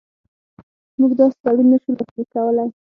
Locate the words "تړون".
1.43-1.65